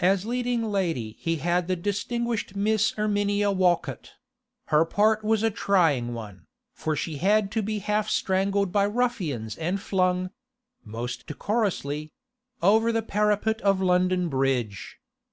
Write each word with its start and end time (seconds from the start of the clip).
As 0.00 0.26
leading 0.26 0.64
lady 0.64 1.12
he 1.20 1.36
had 1.36 1.68
the 1.68 1.76
distinguished 1.76 2.56
Miss 2.56 2.92
Erminia 2.98 3.52
Walcott; 3.52 4.14
her 4.66 4.84
part 4.84 5.22
was 5.22 5.44
a 5.44 5.50
trying 5.52 6.12
one, 6.12 6.46
for 6.74 6.96
she 6.96 7.18
had 7.18 7.52
to 7.52 7.62
be 7.62 7.78
half 7.78 8.08
strangled 8.10 8.72
by 8.72 8.82
ruffians 8.86 9.56
and 9.56 9.80
flung—most 9.80 11.28
decorously—over 11.28 12.90
the 12.90 13.02
parapet 13.02 13.60
of 13.60 13.80
London 13.80 14.28
Bridge. 14.28 14.98